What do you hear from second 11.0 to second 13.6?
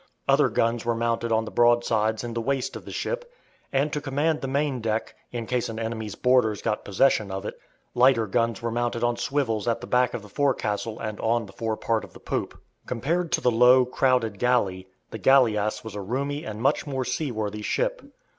on the forepart of the poop. Compared to the